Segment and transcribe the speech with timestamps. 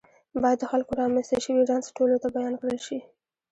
[0.43, 2.99] باید د خلکو رامنځته شوی رنځ ټولو ته بیان کړل شي.